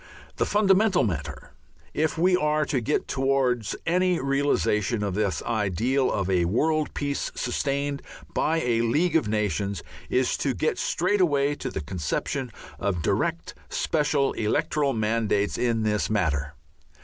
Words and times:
The 0.37 0.47
fundamental 0.47 1.03
matter, 1.03 1.51
if 1.93 2.17
we 2.17 2.35
are 2.35 2.65
to 2.65 2.81
get 2.81 3.07
towards 3.07 3.75
any 3.85 4.19
realization 4.19 5.03
of 5.03 5.13
this 5.13 5.43
ideal 5.43 6.11
of 6.11 6.27
a 6.27 6.45
world 6.45 6.95
peace 6.95 7.31
sustained 7.35 8.01
by 8.33 8.61
a 8.61 8.81
League 8.81 9.15
of 9.15 9.27
Nations, 9.27 9.83
is 10.09 10.37
to 10.37 10.55
get 10.55 10.79
straight 10.79 11.21
away 11.21 11.53
to 11.53 11.69
the 11.69 11.81
conception 11.81 12.51
of 12.79 13.03
direct 13.03 13.53
special 13.69 14.33
electoral 14.33 14.93
mandates 14.93 15.55
in 15.55 15.83
this 15.83 16.09
matter. 16.09 16.55